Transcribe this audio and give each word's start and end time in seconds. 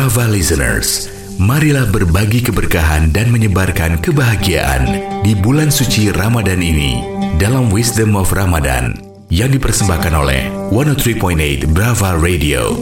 Brava 0.00 0.32
listeners, 0.32 1.12
marilah 1.36 1.84
berbagi 1.92 2.40
keberkahan 2.40 3.12
dan 3.12 3.28
menyebarkan 3.28 4.00
kebahagiaan 4.00 4.96
di 5.20 5.36
bulan 5.36 5.68
suci 5.68 6.08
Ramadan 6.08 6.64
ini 6.64 7.04
dalam 7.36 7.68
Wisdom 7.68 8.16
of 8.16 8.32
Ramadan 8.32 8.96
yang 9.28 9.52
dipersembahkan 9.52 10.14
oleh 10.16 10.48
103.8 10.72 11.76
Brava 11.76 12.16
Radio. 12.16 12.72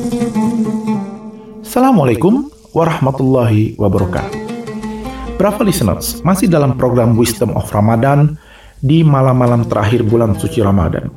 Assalamualaikum 1.58 2.54
warahmatullahi 2.70 3.74
wabarakatuh. 3.74 4.38
Brava 5.42 5.62
listeners, 5.66 6.22
masih 6.22 6.46
dalam 6.46 6.78
program 6.78 7.18
Wisdom 7.18 7.50
of 7.58 7.66
Ramadan 7.74 8.38
di 8.78 9.02
malam-malam 9.02 9.66
terakhir 9.66 10.06
bulan 10.06 10.38
suci 10.38 10.62
Ramadan. 10.62 11.10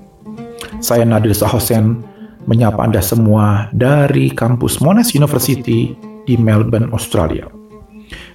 Saya 0.82 1.06
Nadir 1.06 1.38
Sahosen 1.38 2.02
menyapa 2.50 2.82
Anda 2.82 3.02
semua 3.04 3.70
dari 3.76 4.34
kampus 4.34 4.82
Monash 4.82 5.14
University 5.14 5.94
di 6.26 6.36
Melbourne, 6.38 6.90
Australia. 6.94 7.50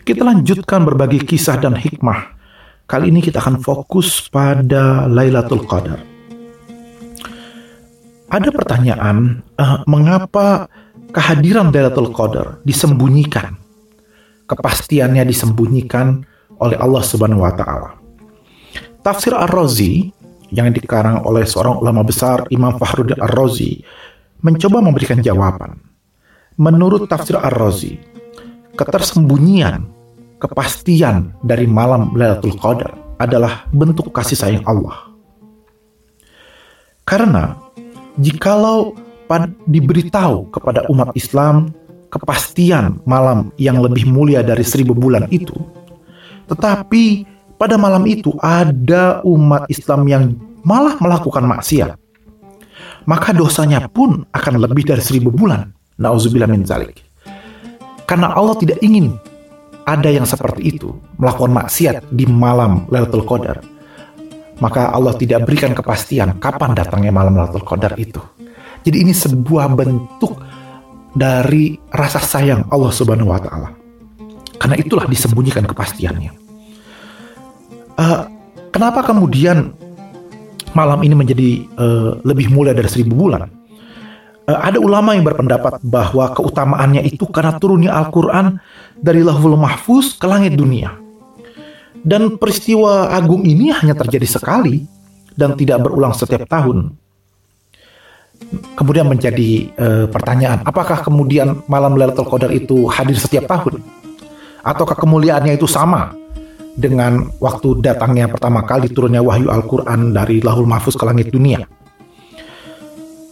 Kita 0.07 0.23
lanjutkan 0.23 0.87
berbagi 0.87 1.23
kisah 1.23 1.59
dan 1.59 1.75
hikmah. 1.75 2.39
Kali 2.87 3.11
ini 3.11 3.19
kita 3.19 3.43
akan 3.43 3.59
fokus 3.59 4.31
pada 4.31 5.11
Lailatul 5.11 5.67
Qadar. 5.67 5.99
Ada 8.31 8.49
pertanyaan, 8.55 9.43
uh, 9.59 9.83
mengapa 9.91 10.71
kehadiran 11.11 11.75
Lailatul 11.75 12.15
Qadar 12.15 12.63
disembunyikan? 12.63 13.59
Kepastiannya 14.47 15.27
disembunyikan 15.27 16.23
oleh 16.63 16.79
Allah 16.79 17.03
Subhanahu 17.03 17.43
wa 17.43 17.51
taala. 17.51 17.91
Tafsir 19.03 19.35
Ar-Razi 19.35 20.11
yang 20.55 20.71
dikarang 20.71 21.27
oleh 21.27 21.43
seorang 21.47 21.83
ulama 21.83 22.07
besar 22.07 22.47
Imam 22.55 22.75
Fahruddin 22.79 23.19
Ar-Razi 23.19 23.83
mencoba 24.43 24.79
memberikan 24.79 25.19
jawaban. 25.19 25.81
Menurut 26.57 27.05
tafsir 27.11 27.37
Ar-Razi, 27.37 28.01
ketersembunyian, 28.79 29.85
kepastian 30.41 31.37
dari 31.45 31.69
malam 31.69 32.15
Lailatul 32.17 32.57
Qadar 32.57 32.97
adalah 33.17 33.65
bentuk 33.73 34.13
kasih 34.13 34.37
sayang 34.37 34.65
Allah. 34.65 35.13
Karena 37.07 37.57
jikalau 38.19 38.97
diberitahu 39.67 40.55
kepada 40.55 40.87
umat 40.89 41.11
Islam 41.19 41.75
kepastian 42.09 43.03
malam 43.05 43.51
yang 43.59 43.83
lebih 43.83 44.07
mulia 44.07 44.41
dari 44.41 44.63
seribu 44.63 44.95
bulan 44.95 45.27
itu, 45.29 45.55
tetapi 46.47 47.36
pada 47.57 47.81
malam 47.81 48.05
itu 48.05 48.37
ada 48.45 49.25
umat 49.25 49.65
Islam 49.73 50.05
yang 50.05 50.37
malah 50.61 51.01
melakukan 51.01 51.45
maksiat. 51.49 51.97
Maka 53.09 53.33
dosanya 53.33 53.89
pun 53.89 54.29
akan 54.29 54.55
lebih 54.61 54.85
dari 54.85 55.01
seribu 55.01 55.33
bulan. 55.33 55.73
Nauzubillah 55.97 56.51
min 56.51 56.69
zalik. 56.69 57.01
Karena 58.05 58.37
Allah 58.37 58.55
tidak 58.61 58.79
ingin 58.85 59.17
ada 59.89 60.11
yang 60.13 60.29
seperti 60.29 60.77
itu 60.77 60.93
melakukan 61.17 61.55
maksiat 61.55 62.13
di 62.13 62.29
malam 62.29 62.85
Lailatul 62.93 63.25
Qadar. 63.25 63.63
Maka 64.61 64.93
Allah 64.93 65.15
tidak 65.17 65.47
berikan 65.49 65.73
kepastian 65.73 66.37
kapan 66.43 66.77
datangnya 66.77 67.15
malam 67.15 67.39
Lailatul 67.39 67.65
Qadar 67.65 67.97
itu. 67.97 68.21
Jadi 68.85 68.97
ini 69.01 69.17
sebuah 69.17 69.73
bentuk 69.73 70.37
dari 71.17 71.79
rasa 71.89 72.21
sayang 72.21 72.69
Allah 72.69 72.93
Subhanahu 72.93 73.33
wa 73.33 73.41
taala. 73.41 73.71
Karena 74.61 74.77
itulah 74.77 75.07
disembunyikan 75.09 75.65
kepastiannya 75.65 76.46
uh, 77.97 78.29
kenapa 78.71 79.03
kemudian 79.05 79.73
malam 80.77 81.01
ini 81.03 81.15
menjadi 81.17 81.51
uh, 81.81 82.11
lebih 82.23 82.53
mulia 82.53 82.77
dari 82.77 82.89
seribu 82.89 83.17
bulan? 83.17 83.49
Uh, 84.47 84.61
ada 84.63 84.79
ulama 84.79 85.17
yang 85.17 85.25
berpendapat 85.27 85.83
bahwa 85.83 86.31
keutamaannya 86.37 87.03
itu 87.09 87.27
karena 87.27 87.57
turunnya 87.57 87.97
Al-Quran 87.97 88.61
dari 89.01 89.25
lahul 89.25 89.57
mahfuz 89.59 90.15
ke 90.15 90.27
langit 90.29 90.55
dunia. 90.55 90.95
Dan 92.07 92.39
peristiwa 92.39 93.11
agung 93.11 93.43
ini 93.43 93.75
hanya 93.75 93.99
terjadi 93.99 94.39
sekali 94.39 94.87
dan 95.35 95.59
tidak 95.59 95.83
berulang 95.83 96.15
setiap 96.15 96.47
tahun. 96.47 96.95
Kemudian 98.77 99.09
menjadi 99.11 99.73
uh, 99.75 100.07
pertanyaan, 100.13 100.63
apakah 100.63 101.03
kemudian 101.03 101.67
malam 101.67 101.97
Lailatul 101.97 102.29
Qadar 102.29 102.53
itu 102.53 102.87
hadir 102.87 103.17
setiap 103.19 103.49
tahun? 103.49 103.81
Ataukah 104.63 104.95
kemuliaannya 104.95 105.57
itu 105.57 105.67
sama 105.67 106.15
dengan 106.77 107.33
waktu 107.41 107.81
datangnya 107.81 108.29
pertama 108.29 108.61
kali 108.63 108.93
turunnya 108.93 109.25
wahyu 109.25 109.49
Al-Quran 109.49 110.13
dari 110.13 110.45
lahul 110.45 110.69
mahfuz 110.69 110.95
ke 110.95 111.05
langit 111.09 111.33
dunia. 111.33 111.65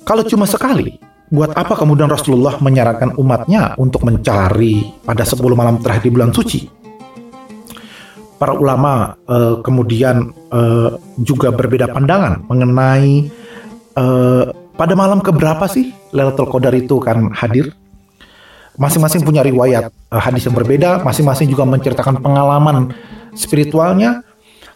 Kalau 0.05 0.25
cuma 0.25 0.49
sekali, 0.49 0.97
buat 1.29 1.53
apa 1.53 1.77
kemudian 1.77 2.09
Rasulullah 2.09 2.57
menyarankan 2.61 3.17
umatnya 3.21 3.77
untuk 3.77 4.05
mencari 4.05 4.93
pada 5.05 5.25
10 5.25 5.41
malam 5.53 5.81
terakhir 5.81 6.09
di 6.09 6.13
bulan 6.13 6.33
suci? 6.33 6.61
Para 8.41 8.53
ulama 8.57 9.17
uh, 9.29 9.61
kemudian 9.65 10.29
uh, 10.53 11.01
juga 11.21 11.55
berbeda 11.55 11.89
pandangan 11.89 12.45
mengenai 12.51 13.31
uh, 13.97 14.45
pada 14.75 14.95
malam 14.99 15.23
keberapa 15.23 15.65
sih 15.71 15.95
Lailatul 16.13 16.51
Qadar 16.51 16.75
itu 16.77 16.99
kan 17.01 17.31
hadir 17.33 17.73
masing-masing 18.75 19.23
punya 19.23 19.41
riwayat 19.47 19.89
uh, 20.11 20.21
hadis 20.21 20.51
yang 20.51 20.57
berbeda, 20.59 21.01
masing-masing 21.07 21.47
juga 21.47 21.63
menceritakan 21.65 22.19
pengalaman 22.21 22.91
spiritualnya, 23.35 24.23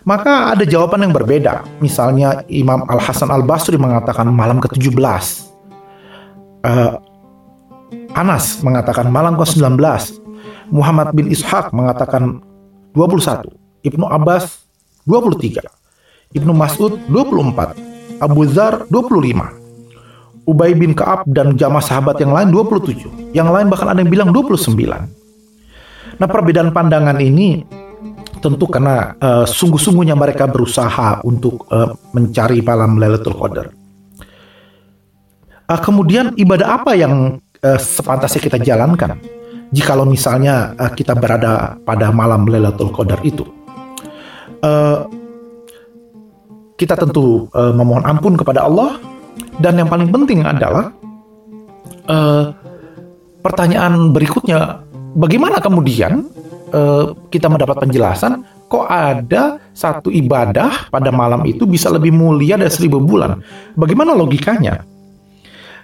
maka 0.07 0.55
ada 0.55 0.63
jawaban 0.63 1.05
yang 1.09 1.15
berbeda. 1.15 1.67
Misalnya 1.83 2.47
Imam 2.47 2.87
Al 2.87 3.01
Hasan 3.03 3.33
Al 3.33 3.43
Basri 3.43 3.75
mengatakan 3.81 4.29
malam 4.31 4.63
ke-17. 4.63 4.99
Uh, 6.63 6.99
Anas 8.15 8.61
mengatakan 8.67 9.09
malam 9.09 9.39
ke-19. 9.39 9.79
Muhammad 10.69 11.15
bin 11.17 11.31
Ishaq 11.33 11.73
mengatakan 11.73 12.43
21. 12.93 13.49
Ibnu 13.85 14.05
Abbas 14.05 14.67
23. 15.07 15.65
Ibnu 16.37 16.53
Mas'ud 16.53 17.01
24. 17.09 18.21
Abu 18.21 18.43
Zar 18.51 18.85
25. 18.91 20.49
Ubay 20.49 20.73
bin 20.73 20.97
Kaab 20.97 21.29
dan 21.29 21.53
jamaah 21.61 21.85
sahabat 21.85 22.17
yang 22.25 22.33
lain 22.33 22.49
27. 22.49 23.37
Yang 23.37 23.49
lain 23.53 23.67
bahkan 23.69 23.93
ada 23.93 24.01
yang 24.01 24.09
bilang 24.09 24.33
29. 24.33 24.73
Nah 26.19 26.29
perbedaan 26.29 26.73
pandangan 26.73 27.21
ini 27.21 27.63
tentu 28.39 28.65
karena 28.71 29.15
uh, 29.19 29.45
sungguh-sungguhnya 29.45 30.15
mereka 30.15 30.47
berusaha 30.47 31.23
untuk 31.27 31.67
uh, 31.71 31.95
mencari 32.15 32.63
malam 32.65 32.97
Lailatul 32.97 33.37
Qadar. 33.37 33.71
Uh, 35.69 35.81
kemudian 35.85 36.33
ibadah 36.39 36.81
apa 36.81 36.97
yang 36.97 37.43
uh, 37.61 37.79
sepantasnya 37.79 38.41
kita 38.41 38.59
jalankan 38.63 39.21
jikalau 39.75 40.09
misalnya 40.09 40.73
uh, 40.81 40.93
kita 40.95 41.13
berada 41.13 41.77
pada 41.85 42.09
malam 42.09 42.49
Lailatul 42.49 42.95
Qadar 42.95 43.21
itu? 43.27 43.45
Uh, 44.59 45.07
kita 46.79 46.95
tentu 46.95 47.51
uh, 47.53 47.75
memohon 47.75 48.07
ampun 48.07 48.39
kepada 48.39 48.65
Allah 48.65 49.03
dan 49.59 49.75
yang 49.79 49.91
paling 49.91 50.15
penting 50.15 50.47
adalah 50.47 50.95
uh, 52.07 52.55
pertanyaan 53.43 54.15
berikutnya 54.15 54.83
bagaimana 55.19 55.59
kemudian 55.59 56.31
uh, 56.73 57.17
kita 57.29 57.49
mendapat 57.51 57.77
penjelasan 57.83 58.45
kok 58.69 58.85
ada 58.85 59.57
satu 59.73 60.13
ibadah 60.13 60.93
pada 60.93 61.09
malam 61.09 61.43
itu 61.49 61.65
bisa 61.65 61.89
lebih 61.89 62.13
mulia 62.13 62.61
dari 62.61 62.69
seribu 62.69 63.01
bulan. 63.01 63.41
Bagaimana 63.75 64.13
logikanya? 64.13 64.85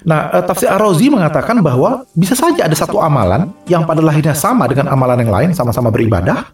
Nah, 0.04 0.28
uh, 0.36 0.44
tafsir 0.44 0.68
Ar-Razi 0.68 1.08
mengatakan 1.08 1.64
bahwa 1.64 2.04
bisa 2.12 2.36
saja 2.36 2.68
ada 2.68 2.76
satu 2.76 3.00
amalan 3.00 3.48
yang 3.64 3.88
pada 3.88 4.04
lahirnya 4.04 4.36
sama 4.36 4.68
dengan 4.68 4.92
amalan 4.92 5.24
yang 5.24 5.32
lain, 5.32 5.50
sama-sama 5.56 5.88
beribadah, 5.88 6.44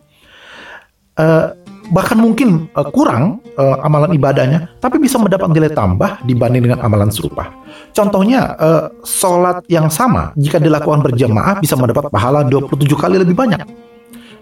uh, 1.19 1.51
bahkan 1.91 2.15
mungkin 2.15 2.71
uh, 2.79 2.87
kurang 2.95 3.43
uh, 3.59 3.83
amalan 3.83 4.15
ibadahnya, 4.15 4.71
tapi 4.79 5.03
bisa 5.03 5.19
mendapat 5.19 5.51
nilai 5.51 5.75
tambah 5.75 6.23
dibanding 6.23 6.71
dengan 6.71 6.79
amalan 6.87 7.11
serupa. 7.11 7.51
Contohnya, 7.91 8.55
uh, 8.55 8.87
sholat 9.03 9.67
yang 9.67 9.91
sama 9.91 10.31
jika 10.39 10.63
dilakukan 10.63 11.03
berjamaah 11.03 11.59
bisa 11.59 11.75
mendapat 11.75 12.07
pahala 12.07 12.47
27 12.47 12.87
kali 12.95 13.19
lebih 13.19 13.35
banyak 13.35 13.91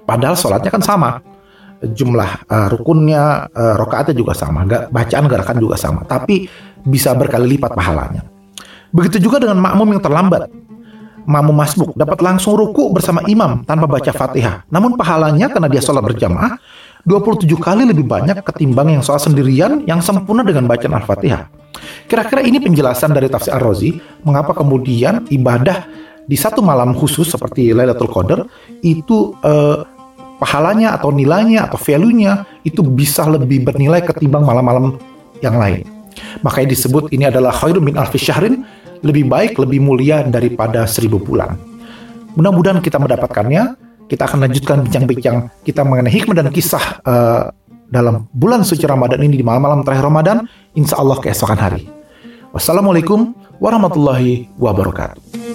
Padahal 0.08 0.40
sholatnya 0.40 0.72
kan 0.72 0.80
sama. 0.80 1.20
Jumlah 1.78 2.48
uh, 2.48 2.68
rukunnya, 2.72 3.52
uh, 3.52 3.76
rokaatnya 3.76 4.16
juga 4.16 4.32
sama. 4.32 4.64
Gak, 4.64 4.88
bacaan 4.88 5.28
gerakan 5.28 5.56
juga 5.60 5.76
sama. 5.76 6.08
Tapi 6.08 6.48
bisa 6.80 7.12
berkali 7.12 7.60
lipat 7.60 7.76
pahalanya. 7.76 8.24
Begitu 8.88 9.20
juga 9.20 9.44
dengan 9.44 9.60
makmum 9.60 10.00
yang 10.00 10.02
terlambat. 10.02 10.48
Makmum 11.28 11.52
masbuk 11.52 11.90
dapat 11.92 12.24
langsung 12.24 12.56
ruku 12.56 12.88
bersama 12.88 13.20
imam 13.28 13.60
tanpa 13.68 13.84
baca 13.84 14.08
fatihah. 14.08 14.64
Namun 14.72 14.96
pahalanya 14.96 15.52
karena 15.52 15.68
dia 15.68 15.84
sholat 15.84 16.00
berjamaah 16.00 16.56
27 17.04 17.44
kali 17.60 17.84
lebih 17.84 18.08
banyak 18.08 18.40
ketimbang 18.40 18.96
yang 18.96 19.02
sholat 19.04 19.28
sendirian 19.28 19.84
yang 19.84 20.00
sempurna 20.00 20.40
dengan 20.40 20.64
bacaan 20.64 20.96
Al-Fatihah. 20.98 21.52
Kira-kira 22.08 22.40
ini 22.42 22.58
penjelasan 22.58 23.12
dari 23.12 23.28
tafsir 23.28 23.52
Ar-Razi 23.52 24.00
mengapa 24.24 24.56
kemudian 24.56 25.28
ibadah 25.28 25.84
di 26.28 26.36
satu 26.36 26.60
malam 26.60 26.92
khusus 26.92 27.28
seperti 27.28 27.72
Lailatul 27.72 28.12
Qadar 28.12 28.44
itu 28.84 29.32
uh, 29.40 29.84
pahalanya 30.38 30.94
atau 30.94 31.10
nilainya 31.10 31.66
atau 31.66 31.76
value-nya 31.76 32.46
itu 32.62 32.80
bisa 32.80 33.26
lebih 33.26 33.66
bernilai 33.66 34.02
ketimbang 34.06 34.46
malam-malam 34.46 34.96
yang 35.42 35.58
lain. 35.58 35.84
Makanya 36.42 36.74
disebut 36.74 37.10
ini 37.14 37.30
adalah 37.30 37.54
khairun 37.54 37.82
min 37.82 37.94
alfi 37.98 38.18
syahrin, 38.18 38.62
lebih 39.02 39.26
baik, 39.30 39.58
lebih 39.58 39.78
mulia 39.82 40.22
daripada 40.26 40.86
seribu 40.86 41.22
bulan. 41.22 41.58
Mudah-mudahan 42.34 42.82
kita 42.82 42.98
mendapatkannya. 42.98 43.86
Kita 44.08 44.24
akan 44.24 44.48
lanjutkan 44.48 44.88
bincang-bincang 44.88 45.52
kita 45.68 45.84
mengenai 45.84 46.08
hikmah 46.08 46.40
dan 46.40 46.48
kisah 46.48 46.96
uh, 47.04 47.52
dalam 47.92 48.24
bulan 48.32 48.64
suci 48.64 48.88
Ramadan 48.88 49.20
ini 49.20 49.36
di 49.36 49.44
malam-malam 49.44 49.84
terakhir 49.84 50.08
Ramadan. 50.08 50.48
Insya 50.72 50.96
Allah 50.96 51.20
keesokan 51.20 51.60
hari. 51.60 51.84
Wassalamualaikum 52.56 53.36
warahmatullahi 53.60 54.48
wabarakatuh. 54.56 55.47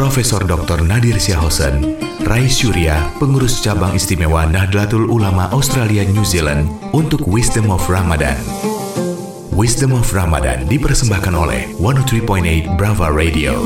Profesor 0.00 0.40
Dr. 0.48 0.80
Nadir 0.80 1.20
Syahosen, 1.20 1.92
Rais 2.24 2.48
Surya, 2.48 3.12
pengurus 3.20 3.60
cabang 3.60 3.92
istimewa 3.92 4.48
Nahdlatul 4.48 5.04
Ulama 5.12 5.52
Australia 5.52 6.08
New 6.08 6.24
Zealand 6.24 6.72
untuk 6.96 7.28
Wisdom 7.28 7.68
of 7.68 7.84
Ramadan. 7.84 8.40
Wisdom 9.52 9.92
of 9.92 10.08
Ramadan 10.08 10.64
dipersembahkan 10.72 11.36
oleh 11.36 11.68
103.8 11.76 12.80
Brava 12.80 13.12
Radio. 13.12 13.60